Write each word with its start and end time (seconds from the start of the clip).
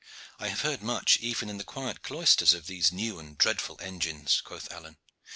"I 0.39 0.47
have 0.47 0.61
heard 0.61 0.81
much 0.81 1.17
even 1.19 1.47
in 1.47 1.59
the 1.59 1.63
quiet 1.63 2.01
cloisters 2.01 2.55
of 2.55 2.65
these 2.65 2.91
new 2.91 3.19
and 3.19 3.37
dreadful 3.37 3.77
engines," 3.81 4.41
quoth 4.43 4.67
Alleyne. 4.71 4.97